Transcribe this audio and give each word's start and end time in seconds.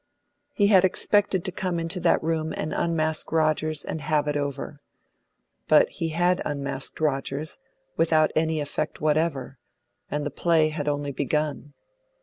He 0.53 0.65
had 0.69 0.83
expected 0.83 1.45
to 1.45 1.51
come 1.51 1.79
into 1.79 1.99
that 1.99 2.23
room 2.23 2.55
and 2.57 2.73
unmask 2.73 3.31
Rogers, 3.31 3.85
and 3.85 4.01
have 4.01 4.27
it 4.27 4.35
over. 4.35 4.81
But 5.67 5.89
he 5.89 6.09
had 6.09 6.41
unmasked 6.43 6.99
Rogers 6.99 7.59
without 7.97 8.31
any 8.35 8.59
effect 8.59 8.99
whatever, 8.99 9.59
and 10.09 10.25
the 10.25 10.31
play 10.31 10.69
had 10.69 10.87
only 10.87 11.11
begun. 11.11 11.75